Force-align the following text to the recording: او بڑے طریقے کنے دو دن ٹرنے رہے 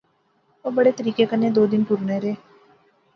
او 0.63 0.69
بڑے 0.77 0.91
طریقے 0.99 1.23
کنے 1.31 1.49
دو 1.55 1.63
دن 1.71 1.81
ٹرنے 1.87 2.17
رہے 2.23 2.33